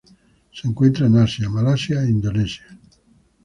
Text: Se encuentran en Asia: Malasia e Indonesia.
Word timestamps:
Se 0.51 0.67
encuentran 0.67 1.13
en 1.13 1.21
Asia: 1.21 1.47
Malasia 1.47 2.01
e 2.01 2.09
Indonesia. 2.09 2.65